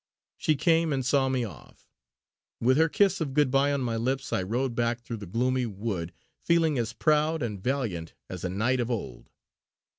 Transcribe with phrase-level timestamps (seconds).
[0.35, 1.87] She came and saw me off;
[2.59, 5.67] with her kiss of good bye on my lips I rode back through the gloomy
[5.67, 9.29] wood, feeling as proud and valiant as a knight of old.